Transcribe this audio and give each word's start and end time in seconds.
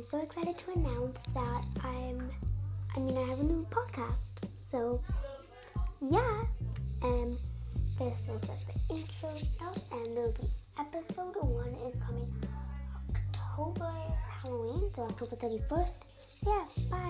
I'm 0.00 0.04
so 0.04 0.22
excited 0.22 0.56
to 0.56 0.70
announce 0.70 1.20
that 1.34 1.62
I'm, 1.84 2.30
I 2.96 3.00
mean, 3.00 3.18
I 3.18 3.28
have 3.28 3.38
a 3.38 3.42
new 3.42 3.66
podcast. 3.68 4.32
So, 4.56 5.02
yeah, 6.00 6.44
um, 7.02 7.36
this 7.98 8.30
is 8.30 8.40
just 8.46 8.64
the 8.66 8.94
intro 8.96 9.36
stuff, 9.36 9.76
and 9.92 10.16
there'll 10.16 10.32
be 10.32 10.48
episode 10.78 11.34
one 11.42 11.74
is 11.86 11.96
coming 11.96 12.32
October 13.10 13.92
Halloween, 14.42 14.90
so 14.94 15.02
October 15.02 15.36
31st. 15.36 15.98
So, 16.42 16.50
yeah, 16.50 16.64
bye. 16.88 17.09